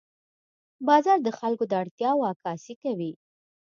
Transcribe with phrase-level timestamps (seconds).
[0.87, 3.11] بازار د خلکو د اړتیاوو عکاسي کوي.